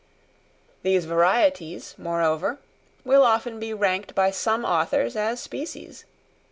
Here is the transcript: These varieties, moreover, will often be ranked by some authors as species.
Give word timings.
These 0.81 1.05
varieties, 1.05 1.93
moreover, 1.95 2.57
will 3.05 3.21
often 3.21 3.59
be 3.59 3.71
ranked 3.71 4.15
by 4.15 4.31
some 4.31 4.65
authors 4.65 5.15
as 5.15 5.39
species. 5.39 6.05